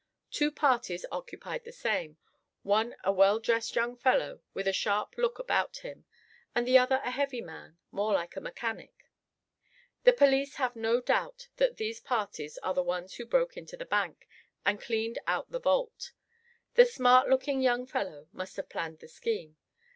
Two 0.31 0.49
parties 0.51 1.05
occupied 1.11 1.63
the 1.63 1.71
same, 1.71 2.17
one 2.63 2.95
a 3.03 3.11
well 3.11 3.37
dressed 3.37 3.75
young 3.75 3.95
fellow, 3.95 4.41
with 4.51 4.67
a 4.67 4.73
sharp 4.73 5.13
look 5.15 5.37
about 5.37 5.77
him; 5.85 6.05
and 6.55 6.65
the 6.67 6.75
other 6.75 6.99
a 7.03 7.11
heavy 7.11 7.39
man, 7.39 7.77
more 7.91 8.11
like 8.11 8.35
a 8.35 8.41
mechanic. 8.41 9.11
The 10.03 10.13
police 10.13 10.55
have 10.55 10.75
no 10.75 11.01
doubt 11.01 11.49
that 11.57 11.77
these 11.77 11.99
parties 11.99 12.57
are 12.63 12.73
the 12.73 12.81
ones 12.81 13.17
who 13.17 13.27
broke 13.27 13.55
into 13.55 13.77
the 13.77 13.85
bank, 13.85 14.27
and 14.65 14.81
cleaned 14.81 15.19
out 15.27 15.51
the 15.51 15.59
vault. 15.61 16.13
The 16.73 16.85
smart 16.87 17.29
looking 17.29 17.61
young 17.61 17.85
fellow 17.85 18.27
must 18.31 18.55
have 18.55 18.69
planned 18.69 19.01
the 19.01 19.07
scheme. 19.07 19.55